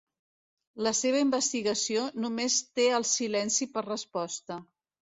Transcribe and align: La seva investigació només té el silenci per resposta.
La 0.87 0.93
seva 0.99 1.19
investigació 1.25 2.07
només 2.25 2.57
té 2.81 2.89
el 3.03 3.09
silenci 3.13 3.71
per 3.77 3.89
resposta. 3.93 4.63